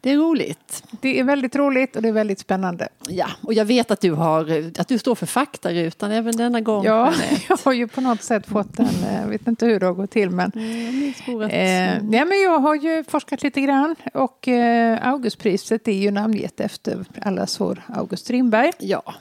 [0.00, 0.82] Det är roligt.
[1.00, 2.88] Det är väldigt roligt och det är väldigt spännande.
[3.08, 6.84] Ja, och jag vet att du, har, att du står för faktarutan även denna gång.
[6.84, 7.12] Ja,
[7.48, 8.88] jag har ju på något sätt fått den.
[9.22, 10.30] Jag vet inte hur det har gått till.
[10.30, 11.12] Men, mm,
[11.50, 16.60] eh, ja, men jag har ju forskat lite grann och eh, Augustpriset är ju namngett
[16.60, 18.72] efter allas vår August Strindberg.
[18.78, 19.14] Ja.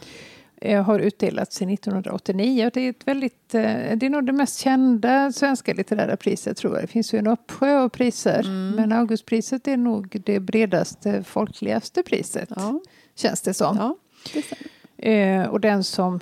[0.62, 2.72] Eh, har utdelats sedan 1989.
[2.73, 3.62] Det är, ett väldigt, eh,
[3.95, 6.84] det är nog det mest kända svenska litterära priset tror jag.
[6.84, 8.40] Det finns ju en uppsjö av priser.
[8.40, 8.76] Mm.
[8.76, 12.49] Men Augustpriset är nog det bredaste, folkligaste priset.
[12.55, 12.80] Ja.
[13.16, 13.77] Känns det som.
[13.77, 13.95] Ja,
[14.34, 16.20] det eh, och den som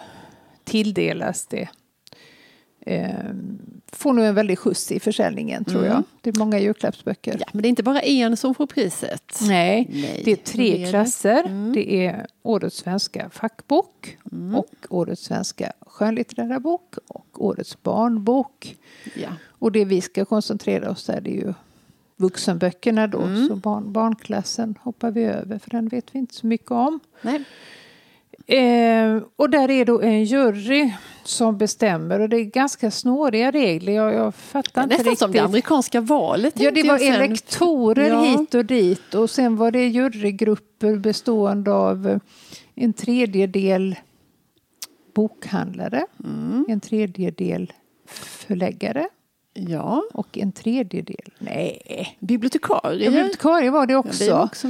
[0.63, 1.69] tilldelas det
[2.87, 3.09] eh,
[3.91, 5.91] får nog en väldig skjuts i försäljningen tror mm.
[5.91, 6.03] jag.
[6.21, 7.37] Det är många julklappsböcker.
[7.39, 9.39] Ja, men det är inte bara en som får priset.
[9.41, 10.21] Nej, Nej.
[10.25, 11.43] det är tre det klasser.
[11.43, 11.49] Det.
[11.49, 11.73] Mm.
[11.73, 14.55] det är Årets svenska fackbok mm.
[14.55, 18.75] och Årets svenska skönlitterära bok och Årets barnbok.
[19.15, 19.29] Ja.
[19.47, 21.53] Och det vi ska koncentrera oss där det är ju
[22.15, 23.21] vuxenböckerna då.
[23.21, 23.47] Mm.
[23.47, 26.99] Så barn, barnklassen hoppar vi över för den vet vi inte så mycket om.
[27.21, 27.43] Nej.
[28.47, 33.93] Eh, och där är då en jury som bestämmer och det är ganska snåriga regler.
[33.93, 35.19] Jag, jag fattar inte Nästan riktigt.
[35.19, 36.59] som det amerikanska valet.
[36.59, 38.21] Ja, det var elektorer ja.
[38.21, 42.19] hit och dit och sen var det jurygrupper bestående av
[42.75, 43.95] en tredjedel
[45.15, 46.65] bokhandlare, mm.
[46.69, 47.73] en tredjedel
[48.07, 49.07] förläggare
[49.53, 50.03] Ja.
[50.13, 52.17] och en tredjedel, nej.
[52.19, 53.05] Bibliotekarie.
[53.05, 54.23] Ja, bibliotekarie var det också.
[54.23, 54.67] Ja, det också.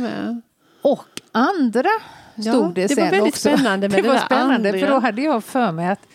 [0.81, 1.89] Och andra
[2.42, 3.50] stod det, det sen var väldigt också.
[3.50, 4.80] spännande med det, det var spännande andra.
[4.80, 6.08] för då hade jag för mig att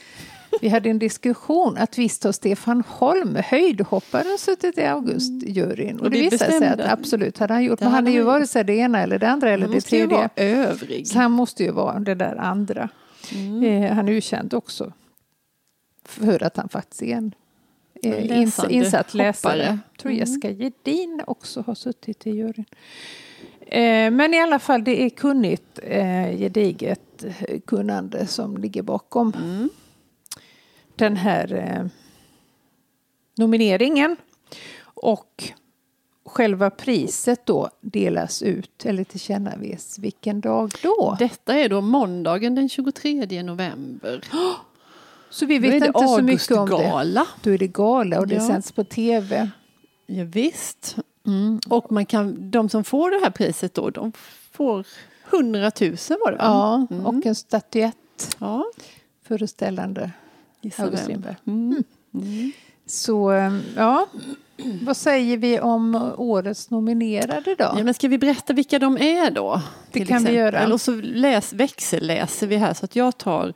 [0.61, 5.99] vi hade en diskussion att visst har Stefan Holm, höjdhopparen, suttit i augustjuryn.
[5.99, 7.81] Och, och det, det visade sig att absolut hade han gjort.
[7.81, 10.17] Men han är ju vare sig det ena eller det andra eller det tredje.
[10.17, 11.09] Vara övrig.
[11.09, 12.89] Så han måste ju vara det där andra.
[13.35, 13.63] Mm.
[13.63, 14.93] Eh, han är ju känd också
[16.05, 17.35] för att han faktiskt är en
[18.03, 19.79] eh, ins insatt läsare.
[19.93, 20.19] Jag tror mm.
[20.21, 22.65] Jessica Gedin också har suttit i juryn.
[23.67, 27.25] Eh, men i alla fall, det är kunnigt, eh, gediget
[27.67, 29.69] kunnande som ligger bakom mm.
[30.97, 31.87] den här eh,
[33.37, 34.17] nomineringen.
[34.85, 35.53] Och
[36.25, 41.17] själva priset då delas ut eller tillkännages vilken dag då?
[41.19, 44.25] Detta är då måndagen den 23 november.
[45.31, 47.27] Så vi vet inte så mycket om det.
[47.43, 48.47] Då är det gala och det ja.
[48.47, 49.51] sänds på tv.
[50.07, 50.97] Ja, visst.
[51.27, 51.61] Mm.
[51.69, 54.13] Och man kan, de som får det här priset då, de
[54.53, 54.87] får
[55.31, 57.07] 100 000 var det Ja, mm.
[57.07, 58.65] och en statyett ja.
[59.23, 60.11] föreställande
[60.79, 61.37] August Strindberg.
[61.47, 61.85] Mm.
[62.15, 62.53] mm.
[62.87, 64.07] Så, ehm, ja.
[64.83, 67.65] Vad säger vi om årets nominerade då?
[67.77, 69.63] Ja, men ska vi berätta vilka de är då?
[69.93, 70.33] Det kan exempel?
[70.33, 70.59] vi göra.
[70.59, 73.53] Eller så läs, växelläser vi här så att jag tar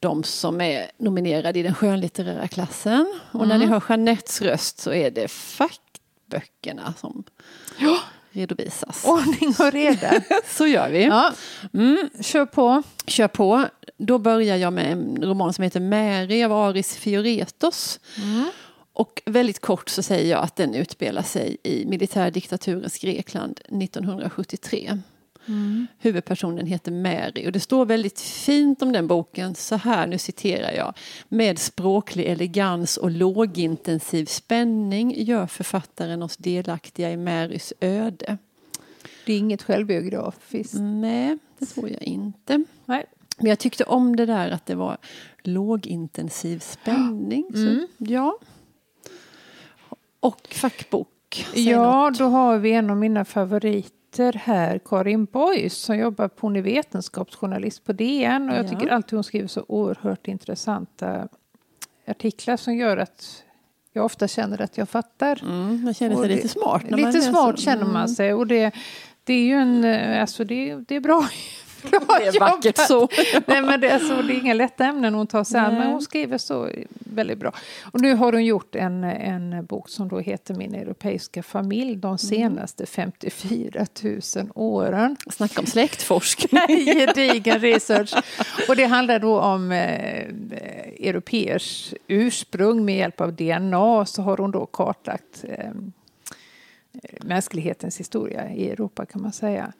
[0.00, 3.18] de som är nominerade i den skönlitterära klassen.
[3.32, 3.48] Och mm.
[3.48, 5.80] när ni hör Jeanettes röst så är det fack
[6.30, 7.24] böckerna som
[7.78, 7.98] ja.
[8.30, 9.04] redovisas.
[9.04, 10.12] Ordning och reda.
[10.46, 11.04] Så gör vi.
[11.04, 11.32] Ja.
[11.74, 12.10] Mm.
[12.20, 12.82] Kör på.
[13.06, 13.66] Kör på.
[13.96, 18.00] Då börjar jag med en roman som heter Mary av Aris Fioretos.
[18.16, 18.50] Mm.
[18.92, 24.98] Och väldigt kort så säger jag att den utspelar sig i militärdiktaturens Grekland 1973.
[25.50, 25.86] Mm.
[25.98, 30.72] Huvudpersonen heter Mary och det står väldigt fint om den boken så här, nu citerar
[30.72, 30.94] jag.
[31.28, 38.38] Med språklig elegans och lågintensiv spänning gör författaren oss delaktiga i Marys öde.
[39.26, 40.74] Det är inget självbiografiskt?
[40.78, 42.64] Nej, det tror jag inte.
[42.84, 43.06] Nej.
[43.38, 44.98] Men jag tyckte om det där att det var
[45.42, 47.50] lågintensiv spänning.
[47.54, 47.86] Mm.
[47.98, 48.38] ja.
[50.20, 51.46] Och fackbok.
[51.54, 52.18] Ja, något.
[52.18, 56.56] då har vi en av mina favoriter sitter här Karin Boys som jobbar på hon
[56.56, 58.68] är vetenskapsjournalist på DN och jag ja.
[58.68, 61.28] tycker alltid hon skriver så oerhört intressanta
[62.06, 63.44] artiklar som gör att
[63.92, 65.42] jag ofta känner att jag fattar.
[65.42, 66.90] Mm, man känner sig det, lite smart.
[66.90, 68.08] lite smart känner man mm.
[68.08, 68.74] sig och det,
[69.24, 69.84] det är ju en,
[70.20, 71.28] alltså det, det är Bra
[71.82, 73.08] det är vackert så.
[73.46, 75.86] Nej, men det, är alltså, det är inga lätta ämnen hon tar sig an, men
[75.86, 77.52] hon skriver så väldigt bra.
[77.92, 82.08] Och nu har hon gjort en, en bok som då heter Min europeiska familj de
[82.08, 82.18] mm.
[82.18, 84.20] senaste 54 000
[84.54, 85.16] åren.
[85.30, 86.60] Snacka om släktforskning.
[86.84, 88.14] Gedigen research.
[88.68, 90.24] Och det handlar då om eh,
[91.08, 95.70] europeers ursprung med hjälp av DNA så har hon då kartlagt eh,
[97.20, 99.72] mänsklighetens historia i Europa kan man säga.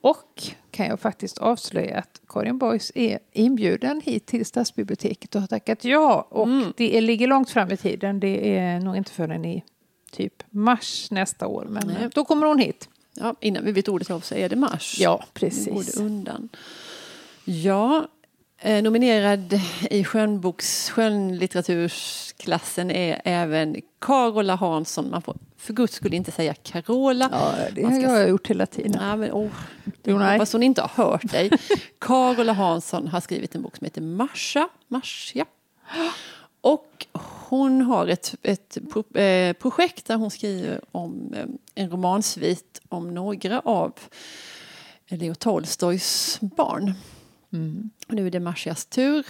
[0.00, 5.48] Och kan jag faktiskt avslöja att Karin Boys är inbjuden hit till Stadsbiblioteket och har
[5.48, 6.26] tackat ja.
[6.30, 6.72] Och mm.
[6.76, 8.20] det ligger långt fram i tiden.
[8.20, 9.64] Det är nog inte förrän i
[10.10, 11.66] typ mars nästa år.
[11.70, 12.08] Men Nej.
[12.14, 12.88] då kommer hon hit.
[13.14, 14.96] Ja, innan vi vet ordet av så är det mars.
[15.00, 15.68] Ja, precis.
[15.68, 16.48] går det undan.
[17.44, 18.08] Ja,
[18.58, 19.60] eh, nominerad
[19.90, 25.10] i skönboks, skönlitteratursklassen är även Carola Hansson.
[25.10, 27.28] Man får för guds skull inte säga Carola.
[27.32, 29.02] Ja, det har jag gjort hela tiden.
[29.02, 29.50] Ja, men, oh,
[30.02, 31.50] jag hoppas hon inte har hört dig.
[31.98, 34.68] Carola Hansson har skrivit en bok som heter Marsha.
[34.88, 35.46] Marsha.
[36.60, 37.06] Och
[37.48, 38.78] hon har ett, ett
[39.14, 43.92] eh, projekt där hon skriver om eh, en romansvit om några av
[45.08, 46.94] Leo Tolstojs barn.
[47.52, 47.90] Mm.
[48.08, 49.26] Nu är det Marcias tur.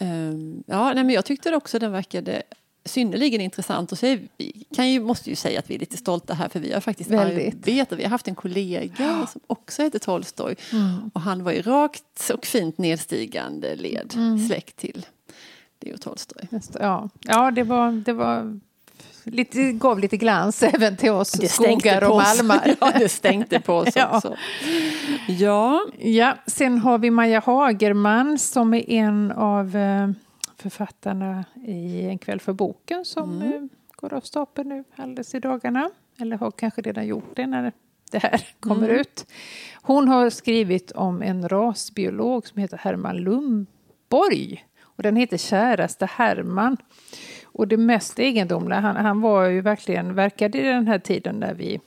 [0.00, 2.42] Um, ja, nej, men jag tyckte också den verkade
[2.84, 3.92] synnerligen intressant.
[3.92, 6.48] Och så är vi kan ju, måste ju säga att vi är lite stolta här
[6.48, 7.54] för vi har faktiskt Väldigt.
[7.54, 7.98] arbetat.
[7.98, 10.56] Vi har haft en kollega som också heter Tolstoj.
[10.72, 11.10] Mm.
[11.14, 14.46] Och han var ju rakt och fint nedstigande led mm.
[14.46, 15.06] släkt till
[15.80, 16.48] Leo Tolstoj.
[16.80, 18.60] Ja, ja det, var, det var
[19.26, 22.76] lite, gav lite glans även till oss det skogar och malmar.
[22.80, 24.16] ja, det stänkte på oss ja.
[24.16, 24.36] också.
[25.28, 25.86] Ja.
[25.98, 30.08] ja, sen har vi Maja Hagerman som är en av eh,
[30.56, 33.52] författarna i En kväll för boken som mm.
[33.52, 33.60] Eh,
[33.96, 35.90] går av stapeln nu alldeles i dagarna.
[36.20, 37.72] Eller har kanske redan gjort det när
[38.10, 39.00] det här kommer mm.
[39.00, 39.26] ut.
[39.82, 44.64] Hon har skrivit om en rasbiolog som heter Herman Lundborg.
[44.96, 46.76] Och den heter Käraste Herman.
[47.56, 51.54] Och det mest egendomliga, han, han var ju verkligen, verkade i den här tiden när
[51.54, 51.80] vi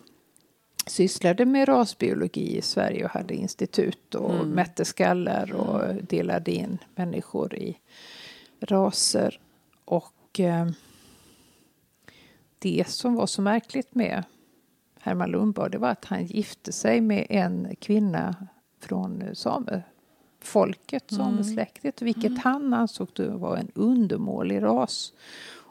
[0.87, 4.49] sysslade med rasbiologi i Sverige och hade institut och mm.
[4.49, 7.77] mätte skallar och delade in människor i
[8.59, 9.39] raser.
[9.85, 10.67] Och eh,
[12.59, 14.23] det som var så märkligt med
[14.99, 18.35] Herman Lundborg det var att han gifte sig med en kvinna
[18.79, 21.25] från samefolket, mm.
[21.25, 22.39] samesläktet, vilket mm.
[22.43, 25.13] han ansåg var en undermålig ras.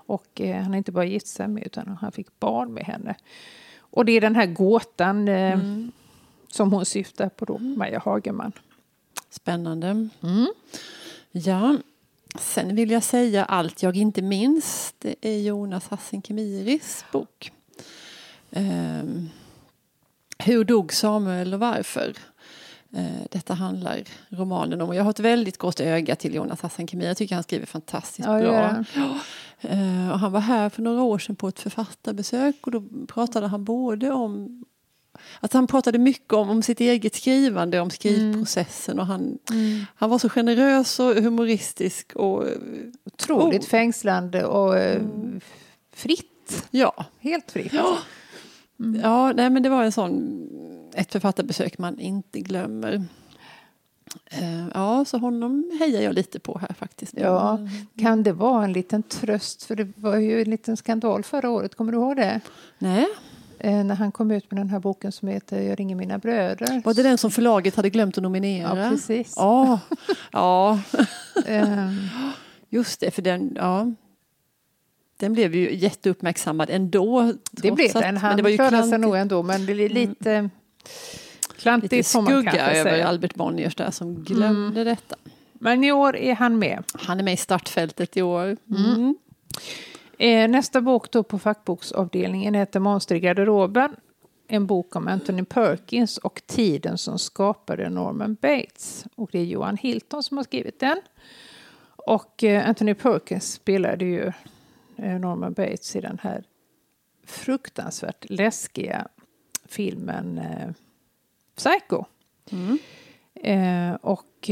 [0.09, 3.15] Och eh, han inte bara gift sig med utan han fick barn med henne.
[3.79, 5.93] Och det är den här gåtan eh, mm.
[6.49, 7.79] som hon syftar på då, mm.
[7.79, 8.53] Maja Hagerman.
[9.31, 9.87] Spännande.
[10.23, 10.49] Mm.
[11.33, 11.77] Ja,
[12.39, 14.95] sen vill jag säga Allt jag inte minns.
[14.99, 17.53] Det är Jonas Hassan Kemiris bok.
[18.51, 19.31] Um,
[20.39, 22.15] hur dog Samuel och varför?
[22.97, 24.89] Uh, detta handlar romanen om.
[24.89, 27.09] Och jag har ett väldigt gott öga till Jonas Hassan Khemiri.
[27.09, 28.85] Jag tycker han skriver fantastiskt ja, bra.
[28.95, 29.19] Ja.
[29.65, 33.47] Uh, och han var här för några år sedan på ett författarbesök och då pratade
[33.47, 34.65] han både om
[35.41, 39.01] att han pratade mycket om, om sitt eget skrivande, om skrivprocessen mm.
[39.01, 39.85] och han, mm.
[39.95, 42.45] han var så generös och humoristisk och
[43.05, 43.69] otroligt oh.
[43.69, 45.41] fängslande och eh, mm.
[45.93, 46.67] fritt.
[46.71, 47.07] Ja.
[47.19, 47.73] Helt fritt.
[47.73, 47.99] Ja.
[48.81, 49.01] Mm.
[49.01, 50.41] ja, nej men det var en sån,
[50.95, 53.05] ett författarbesök man inte glömmer.
[54.31, 57.15] Eh, ja, så honom hejar jag lite på här faktiskt.
[57.17, 57.59] Ja,
[57.99, 59.63] kan det vara en liten tröst?
[59.63, 62.41] För det var ju en liten skandal förra året, kommer du ihåg det?
[62.79, 63.07] Nej.
[63.59, 66.83] Eh, när han kom ut med den här boken som heter Jag ringer mina bröder.
[66.85, 68.79] Var det den som förlaget hade glömt att nominera?
[68.79, 69.35] Ja, precis.
[69.37, 69.81] Ja,
[70.33, 70.81] ja.
[71.47, 71.97] Ehm.
[72.69, 73.93] just det, för den, ja.
[75.17, 77.33] Den blev ju jätteuppmärksammad ändå.
[77.51, 79.93] Det blev den, han klarade sig nog ändå men det är mm.
[79.93, 80.51] lite mm.
[81.59, 83.09] Klantigt lite skugga över säga.
[83.09, 84.85] Albert Bonniers där som glömde mm.
[84.85, 85.17] detta.
[85.53, 86.85] Men i år är han med.
[86.95, 88.57] Han är med i startfältet i år.
[88.71, 88.85] Mm.
[88.85, 89.17] mm.
[90.19, 93.97] Eh, nästa bok då på fackboksavdelningen heter Monster i garderoben.
[94.49, 99.05] En bok om Anthony Perkins och tiden som skapade Norman Bates.
[99.15, 101.01] Och det är Johan Hilton som har skrivit den.
[101.97, 104.33] Och eh, Anthony Perkins spelade ju
[104.97, 106.45] eh, Norman Bates i den här
[107.27, 109.09] fruktansvärt läskiga
[109.69, 110.41] filmen
[111.59, 112.05] Psycho.
[112.51, 112.79] Mm.
[114.03, 114.51] och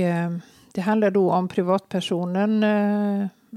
[0.73, 2.65] det handlar då om privatpersonen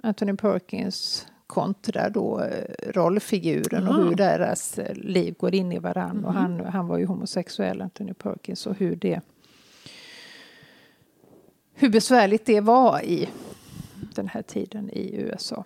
[0.03, 6.11] Anthony Perkins kontra då eh, rollfiguren och hur deras eh, liv går in i varann.
[6.11, 6.25] Mm.
[6.25, 9.21] Och han, han var ju homosexuell, Anthony Perkins, och hur det
[11.73, 13.29] hur besvärligt det var i
[14.15, 15.65] den här tiden i USA.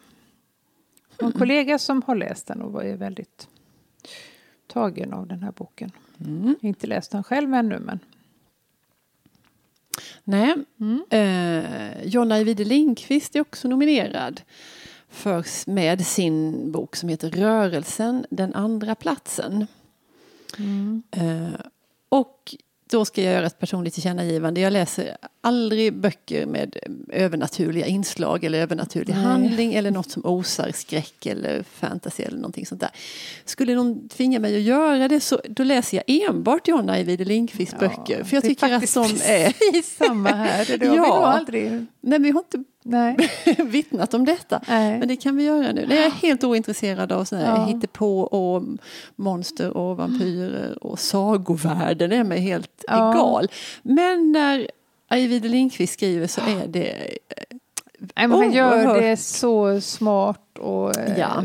[1.17, 1.39] En mm.
[1.39, 3.47] kollega som har läst den och var väldigt
[4.67, 5.91] tagen av den här boken.
[6.25, 6.55] Mm.
[6.61, 7.99] Inte läst den själv ännu men
[10.23, 11.03] Nej, mm.
[11.09, 14.41] eh, Jonna Ajvide Lindqvist är också nominerad
[15.09, 19.67] för, med sin bok som heter Rörelsen, den andra platsen.
[20.57, 21.03] Mm.
[21.11, 21.59] Eh,
[22.09, 22.55] och
[22.89, 24.61] då ska jag göra ett personligt tillkännagivande.
[24.61, 26.77] Jag läser aldrig böcker med
[27.09, 29.23] övernaturliga inslag eller övernaturlig Nej.
[29.23, 32.89] handling eller något som osar skräck eller fantasy eller någonting sånt där.
[33.45, 37.75] Skulle någon tvinga mig att göra det så då läser jag enbart John Ajvide Lindqvists
[37.79, 38.23] ja, böcker.
[38.23, 39.81] För jag tycker att de är...
[39.97, 40.91] samma här, det ja.
[40.91, 41.85] vi nog aldrig...
[42.01, 43.17] Nej, vi har inte Nej.
[43.65, 44.61] vittnat om detta.
[44.67, 44.99] Nej.
[44.99, 45.85] Men det kan vi göra nu.
[45.87, 47.65] Nej, jag är helt ointresserad av sådana här ja.
[47.65, 48.63] hittepå och
[49.15, 53.11] monster och vampyrer och sagovärlden är mig helt ja.
[53.11, 53.47] egal.
[53.81, 54.67] Men när
[55.13, 57.17] Ajvide Lindqvist skriver så är det
[58.15, 61.37] Nej, men han gör det så smart och ja.
[61.37, 61.43] Eh,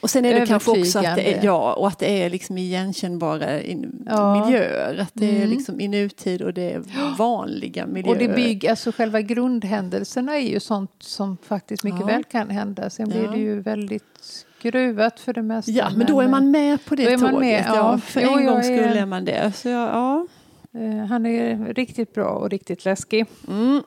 [0.00, 2.58] och sen är det kanske också att det är, ja, och att det är liksom
[2.58, 4.44] igenkännbara in, ja.
[4.44, 4.98] miljöer.
[4.98, 5.42] Att det mm.
[5.42, 6.82] är liksom i nutid och det är
[7.18, 8.14] vanliga miljöer.
[8.14, 12.06] Och det bygger, alltså själva grundhändelserna är ju sånt som faktiskt mycket ja.
[12.06, 12.90] väl kan hända.
[12.90, 15.70] Sen blir det ju väldigt skruvat för det mesta.
[15.70, 17.40] Ja, men då är man med på det tåget.
[17.40, 17.74] Med, ja.
[17.76, 17.98] ja.
[17.98, 19.52] för jo, en gång skulle är man det.
[19.56, 20.26] Så ja.
[20.74, 23.26] Eh, han är riktigt bra och riktigt läskig.
[23.48, 23.82] Mm.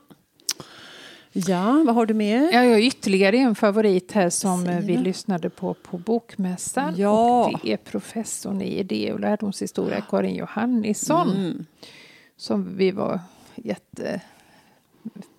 [1.38, 2.50] Ja, vad har du mer?
[2.54, 4.80] Ja, jag har ytterligare en favorit här som Sina.
[4.80, 6.94] vi lyssnade på på Bokmässan.
[6.98, 7.46] Ja.
[7.46, 11.30] Och det är professorn i idé och lärdomshistoria, Karin Johannisson.
[11.30, 11.66] Mm.
[12.38, 13.20] Som vi var
[13.56, 14.22] jätte...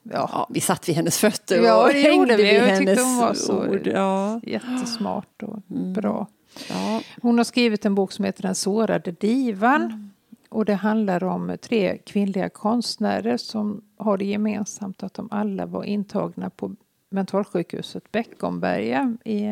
[0.03, 0.31] Ja.
[0.33, 0.47] ja.
[0.51, 3.87] vi satt vid hennes fötter ja, och hängde vid jag hennes hon var så ord.
[3.87, 4.41] Ja.
[4.43, 5.93] Jättesmart och mm.
[5.93, 6.27] bra.
[6.69, 7.01] Ja.
[7.23, 9.83] Hon har skrivit en bok som heter Den sårade divan.
[9.83, 10.11] Mm.
[10.57, 15.85] Och det handlar om tre kvinnliga konstnärer som har det gemensamt att de alla var
[15.85, 16.77] intagna på
[17.11, 19.47] mentalsjukhuset Beckomberga i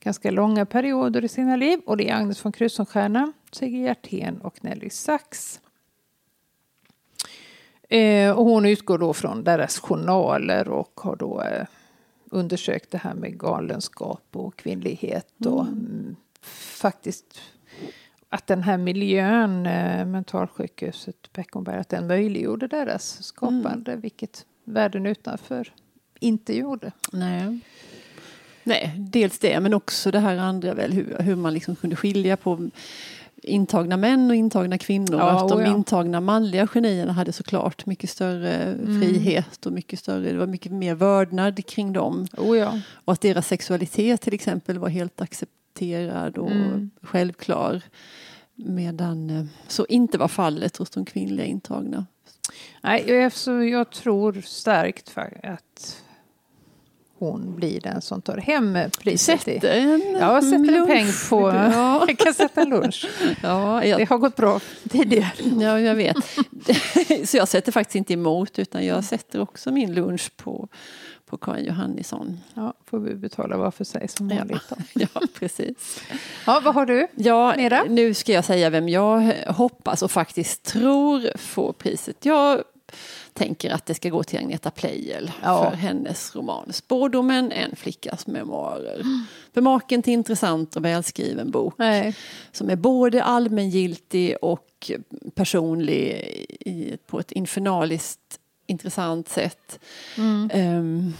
[0.00, 1.80] ganska långa perioder i sina liv.
[1.86, 5.60] Och det är Agnes von Krusenstjerna, Sigge Hjertén och Nelly Sachs.
[7.88, 11.66] Eh, och hon utgår då från deras journaler och har då eh,
[12.24, 15.86] undersökt det här med galenskap och kvinnlighet och mm.
[15.86, 16.16] mm
[16.80, 17.40] faktiskt
[18.30, 24.00] att den här miljön, eh, mentalsjukhuset Beckomberg, att den möjliggjorde deras skapande, mm.
[24.00, 25.72] vilket världen utanför
[26.20, 26.92] inte gjorde.
[27.12, 27.58] Nej.
[28.64, 32.36] Nej, dels det, men också det här andra väl, hur, hur man liksom kunde skilja
[32.36, 32.70] på
[33.42, 35.18] intagna män och intagna kvinnor.
[35.18, 35.66] Ja, att de ja.
[35.66, 39.00] intagna manliga genierna hade såklart mycket större mm.
[39.00, 42.26] frihet och mycket större, det var mycket mer vördnad kring dem.
[42.36, 42.80] Oh, ja.
[42.92, 45.59] Och att deras sexualitet till exempel var helt accepterad
[46.38, 46.90] och mm.
[47.02, 47.82] självklar.
[48.54, 52.06] Medan eh, så inte var fallet hos de kvinnliga intagna.
[52.82, 53.10] Nej,
[53.70, 56.02] jag tror starkt att
[57.20, 59.40] hon blir den som tar hem priset.
[59.40, 61.50] Sätter en ja, sätter en peng på...
[61.54, 62.04] Ja.
[62.08, 63.08] Jag kan sätta lunch.
[63.42, 64.60] Ja, jag, det har gått bra
[64.90, 65.32] tidigare.
[65.60, 66.16] Ja, jag vet.
[67.28, 70.68] Så jag sätter faktiskt inte emot utan jag sätter också min lunch på
[71.30, 72.40] på Karin Johannisson.
[72.54, 74.62] Ja, får vi betala var för sig som vanligt.
[74.70, 74.76] Ja,
[75.14, 76.02] ja, precis.
[76.46, 77.84] Ja, vad har du ja, mera?
[77.88, 82.24] Nu ska jag säga vem jag hoppas och faktiskt tror får priset.
[82.24, 82.62] Jag
[83.32, 85.70] tänker att det ska gå till Agneta Pleijel ja.
[85.70, 89.00] för hennes roman Spårdomen, en flickas memoarer.
[89.00, 89.24] Mm.
[89.54, 92.16] För maken till intressant och välskriven bok Nej.
[92.52, 94.90] som är både allmängiltig och
[95.34, 96.10] personlig
[96.60, 98.39] i, på ett infernaliskt
[98.70, 99.80] intressant sätt.
[100.18, 100.50] Mm.
[100.54, 101.14] Um,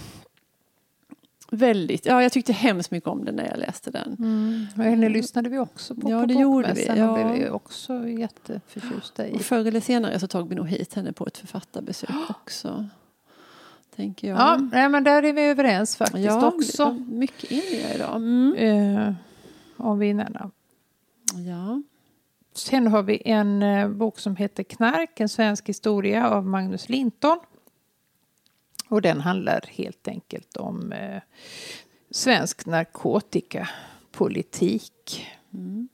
[1.50, 4.16] väldigt, ja jag tyckte hemskt mycket om den när jag läste den.
[4.18, 4.66] Mm.
[4.76, 6.86] Och henne lyssnade vi också på ja, på det gjorde vi.
[6.86, 7.10] Ja.
[7.10, 9.34] och blev också jätteförtjusta i.
[9.34, 12.86] Och förr eller senare så tog vi nog hit henne på ett författarbesök också.
[13.96, 14.38] Tänker jag.
[14.38, 16.92] Ja, nej, men där är vi överens faktiskt ja, också.
[17.08, 18.16] Mycket eniga idag.
[18.16, 18.54] Mm.
[18.54, 19.14] Uh,
[19.76, 20.50] om vinnarna.
[21.48, 21.82] Ja.
[22.52, 27.38] Sen har vi en eh, bok som heter Knark, en svensk historia av Magnus Linton.
[28.88, 31.22] Och den handlar helt enkelt om eh,
[32.10, 35.26] svensk narkotikapolitik.
[35.54, 35.88] Mm.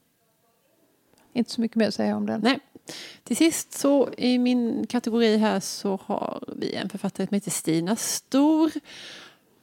[1.33, 2.41] Inte så mycket mer att säga om den.
[2.41, 2.59] Nej.
[3.23, 7.95] Till sist så i min kategori här så har vi en författare som heter Stina
[7.95, 8.71] Stor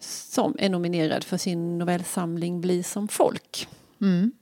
[0.05, 3.69] som är nominerad för sin novellsamling Bli som folk.
[4.01, 4.33] Mm.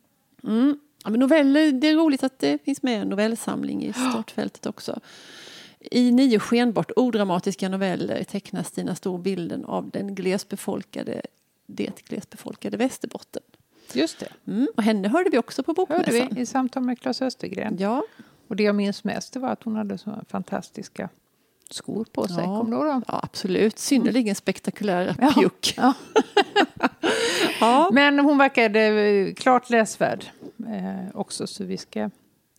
[0.43, 0.79] Mm.
[1.03, 4.99] Ja, men noveller, det är roligt att det finns med en novellsamling i startfältet också.
[5.79, 11.21] I nio skenbart odramatiska noveller tecknar Stina Stor bilden av den glesbefolkade,
[11.65, 13.43] det glesbefolkade Västerbotten.
[13.93, 14.51] Just det.
[14.51, 16.13] Mm, och henne hörde vi också på Bokmässan.
[16.13, 17.77] Hörde vi i samtal med Claes Östergren.
[17.79, 18.03] Ja.
[18.47, 21.09] Och det jag minns mest var att hon hade så fantastiska
[21.69, 22.37] skor på sig.
[22.37, 23.79] Ja, Kommer du ihåg Ja, absolut.
[23.79, 25.33] Synnerligen spektakulära ja.
[25.33, 25.73] pjuck.
[25.77, 25.93] Ja.
[27.59, 27.89] ja.
[27.93, 30.25] Men hon verkade klart läsvärd
[30.67, 32.09] eh, också så vi ska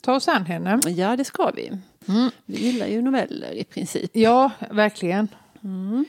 [0.02, 0.80] ta oss an henne.
[0.86, 1.66] Ja, det ska vi.
[2.08, 2.30] Mm.
[2.46, 4.10] Vi gillar ju noveller i princip.
[4.12, 5.28] Ja, verkligen.
[5.64, 6.04] Mm.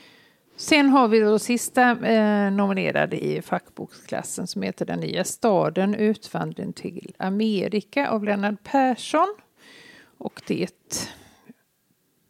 [0.56, 6.72] Sen har vi då sista eh, nominerade i fackboksklassen som heter Den nya staden, utvandring
[6.72, 9.36] till Amerika av Lennart Persson.
[10.18, 10.70] Och det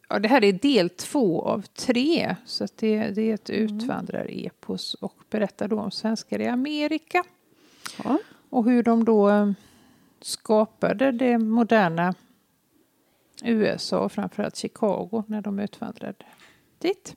[0.08, 3.62] Ja, det här är del två av tre, så det, det är ett mm.
[3.64, 7.24] utvandrarepos och berättar då om svenskar i Amerika.
[8.04, 8.18] Ja.
[8.50, 9.50] Och hur de då eh,
[10.20, 12.14] skapade det moderna
[13.42, 16.24] USA och framförallt Chicago när de utvandrade
[16.78, 17.14] dit.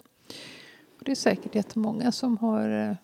[0.97, 2.69] Och det är säkert jättemånga som har...
[2.69, 2.95] Eh,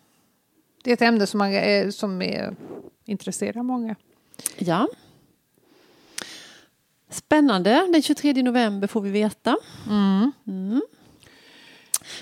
[0.82, 2.56] det är ett ämne som, man, eh, som är,
[3.04, 3.96] intresserar många.
[4.58, 4.88] Ja.
[7.08, 7.88] Spännande.
[7.92, 9.56] Den 23 november får vi veta.
[9.86, 10.32] Mm.
[10.46, 10.82] Mm.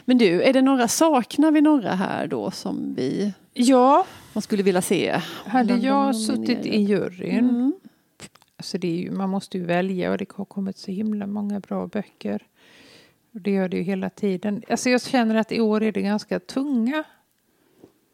[0.04, 4.06] Men du, är det några, saknar vi några här då som vi ja.
[4.32, 5.20] man skulle vilja se?
[5.46, 7.72] Hade jag suttit i juryn, mm.
[8.56, 11.60] alltså det är ju, man måste ju välja och det har kommit så himla många
[11.60, 12.42] bra böcker.
[13.34, 14.62] Och det gör det ju hela tiden.
[14.68, 17.04] Alltså jag känner att i år är det ganska tunga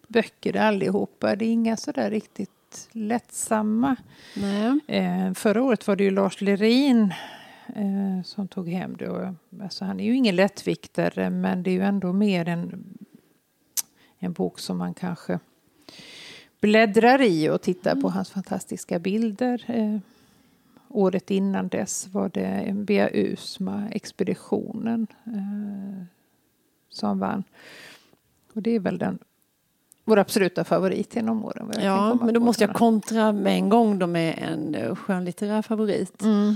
[0.07, 1.35] böcker allihopa.
[1.35, 3.95] Det är inga sådär riktigt lättsamma.
[4.87, 7.13] Eh, förra året var det ju Lars Lerin
[7.75, 9.35] eh, som tog hem det.
[9.61, 12.83] alltså han är ju ingen lättviktare men det är ju ändå mer en,
[14.23, 15.39] en bok som man kanske
[16.59, 18.01] bläddrar i och tittar mm.
[18.01, 19.63] på hans fantastiska bilder.
[19.67, 19.99] Eh,
[20.89, 26.05] året innan dess var det Bea Usma, Expeditionen, eh,
[26.89, 27.43] som vann.
[28.53, 29.19] Och det är väl den
[30.03, 31.71] vår absoluta favorit genom åren.
[31.83, 36.21] Ja, men då måste jag kontra med en gång då med en eh, skönlitterär favorit.
[36.21, 36.55] Mm.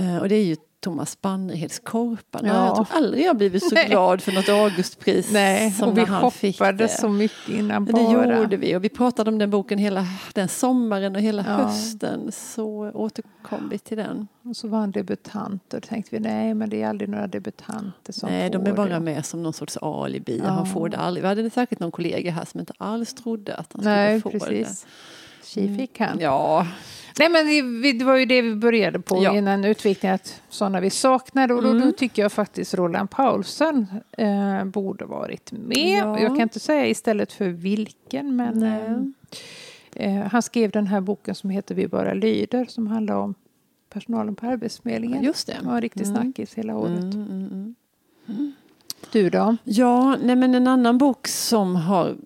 [0.00, 2.48] Uh, och det är ju Thomas Bannerheds Korparna.
[2.48, 2.66] Ja.
[2.66, 6.88] Jag tror aldrig jag blivit så glad för något Augustpris Nej, som och vi hoppade
[6.88, 8.02] så mycket innan bara.
[8.02, 11.52] Det gjorde vi och vi pratade om den boken hela den sommaren och hela ja.
[11.52, 12.32] hösten.
[12.32, 14.28] Så återkom vi till den.
[14.42, 17.26] Och så var han debutant och då tänkte vi nej men det är aldrig några
[17.26, 19.00] debutanter som Nej, får de är bara det.
[19.00, 20.40] med som någon sorts alibi.
[20.44, 20.50] Ja.
[20.50, 21.22] Han får det aldrig.
[21.22, 24.30] Vi hade säkert någon kollega här som inte alls trodde att han skulle nej, få
[24.30, 24.82] precis.
[24.82, 24.88] det.
[25.44, 26.18] Tji fick han.
[26.20, 26.66] Ja,
[27.18, 27.46] Nej, men
[27.82, 29.36] det, det, var ju det vi började på ja.
[29.36, 31.54] innan utvikningen, att sådana vi saknade.
[31.54, 31.86] Och då, mm.
[31.86, 35.98] då tycker jag faktiskt Roland Paulsen eh, borde varit med.
[35.98, 36.20] Ja.
[36.20, 38.96] Jag kan inte säga istället för vilken, men eh,
[39.92, 43.34] eh, han skrev den här boken som heter Vi bara lyder, som handlar om
[43.90, 45.22] personalen på Arbetsförmedlingen.
[45.22, 45.56] Ja, just det.
[45.60, 46.16] Det var en riktig mm.
[46.16, 47.14] snackis hela året.
[47.14, 47.74] Mm, mm,
[48.28, 48.52] mm.
[49.12, 49.56] Du då?
[49.64, 52.16] Ja, nej men en annan bok som har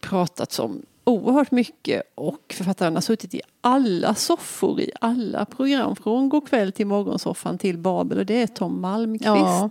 [0.00, 6.28] pratats om oerhört mycket och författaren har suttit i alla soffor i alla program från
[6.28, 9.70] God kväll till Morgonsoffan till Babel och det är Tom Malmqvist ja.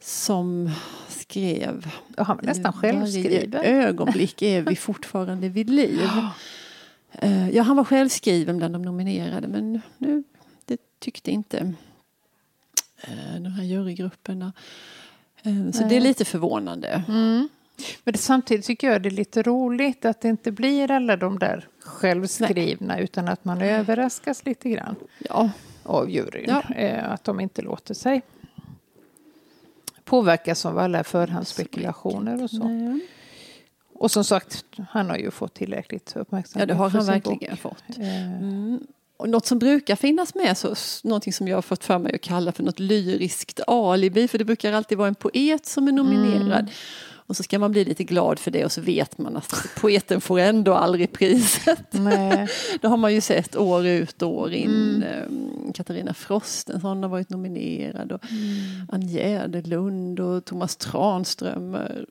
[0.00, 0.70] som
[1.08, 3.64] skrev och han var nästan självskriven.
[3.64, 6.00] ögonblick är vi fortfarande vid liv.
[7.14, 10.24] Eh, ja, han var självskriven bland de nominerade men nu,
[10.64, 11.74] det tyckte inte
[13.00, 14.52] eh, de här jurygrupperna.
[15.42, 15.88] Eh, så Nej.
[15.88, 17.04] det är lite förvånande.
[17.08, 17.48] Mm.
[18.04, 21.38] Men det, samtidigt tycker jag det är lite roligt att det inte blir alla de
[21.38, 23.04] där självskrivna Nej.
[23.04, 25.50] utan att man överraskas lite grann ja.
[25.82, 26.44] av juryn.
[26.48, 26.74] Ja.
[26.74, 28.22] Eh, att de inte låter sig
[30.04, 32.68] påverkas av alla förhandsspekulationer och så.
[32.68, 33.00] Nej.
[33.94, 36.68] Och som sagt, han har ju fått tillräckligt uppmärksamhet.
[36.68, 37.60] Ja, det har han verkligen bok.
[37.60, 37.98] fått.
[37.98, 38.32] Eh.
[38.32, 38.86] Mm.
[39.16, 42.20] Och något som brukar finnas med, så, någonting som jag har fått för mig att
[42.20, 46.60] kalla för något lyriskt alibi, för det brukar alltid vara en poet som är nominerad.
[46.60, 46.70] Mm.
[47.32, 50.20] Och så ska man bli lite glad för det och så vet man att poeten
[50.20, 51.86] får ändå aldrig priset.
[51.90, 52.48] Nej.
[52.80, 54.70] det har man ju sett år ut och år in.
[54.70, 55.02] Mm.
[55.02, 58.86] Ehm, Katarina Frostenson har varit nominerad och mm.
[58.88, 62.06] Ann Jäderlund och Thomas Tranströmer.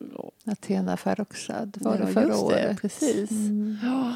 [0.46, 2.82] Athena Farrokhzad var det förra just det, året.
[2.82, 3.32] Precis.
[3.32, 3.78] Mm.
[3.84, 4.14] Ja.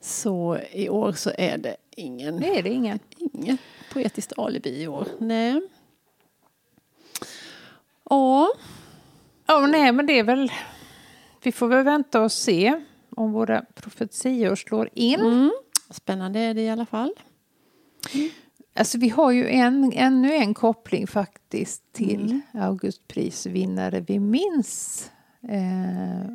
[0.00, 2.36] Så i år så är det ingen.
[2.36, 2.98] Nej, det är ingen.
[3.18, 3.60] Inget
[3.92, 5.06] poetiskt alibi i år.
[5.18, 5.60] Nej.
[8.10, 8.52] Ja.
[9.50, 10.52] Ja, nej, men det är väl...
[11.42, 12.80] Vi får väl vänta och se
[13.10, 15.20] om våra profetior slår in.
[15.20, 15.52] Mm.
[15.90, 17.12] Spännande är det i alla fall.
[18.14, 18.30] Mm.
[18.74, 22.42] Alltså vi har ju en, ännu en koppling faktiskt till mm.
[22.64, 25.10] Augustprisvinnare vi minns.
[25.42, 26.30] Eh,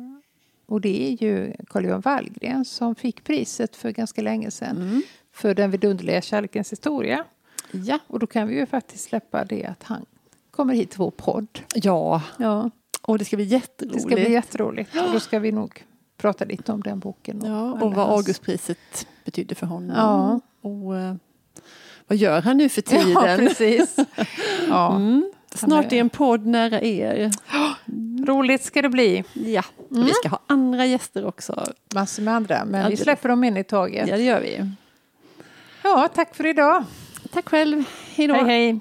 [0.66, 5.02] och det är ju Carl-Johan Wallgren som fick priset för ganska länge sedan mm.
[5.32, 7.24] för den vidunderliga kärlekens historia.
[7.70, 7.98] Ja.
[8.06, 10.06] Och då kan vi ju faktiskt släppa det att han
[10.50, 11.60] kommer hit till vår podd.
[11.74, 12.22] Ja.
[12.38, 12.70] ja.
[13.06, 13.94] Och det ska bli jätteroligt.
[13.94, 14.96] Det ska bli jätteroligt.
[14.96, 15.84] Och då ska vi nog
[16.16, 17.42] prata lite om den boken.
[17.42, 19.96] Och, ja, och vad Augustpriset betydde för honom.
[19.96, 20.40] Ja.
[20.60, 21.14] Och uh,
[22.06, 23.10] vad gör han nu för tiden?
[23.10, 23.96] Ja, precis.
[24.68, 24.96] ja.
[24.96, 25.32] Mm.
[25.54, 27.30] Snart är en podd nära er.
[28.26, 29.24] Roligt ska det bli.
[29.32, 30.04] Ja, mm.
[30.04, 31.64] vi ska ha andra gäster också.
[31.94, 34.08] Massor med andra, men vi släpper dem in i taget.
[34.08, 34.70] Ja, det gör vi.
[35.82, 36.84] Ja, tack för idag.
[37.32, 37.84] Tack själv.
[38.14, 38.34] Hej då.
[38.34, 38.80] Hej, hej.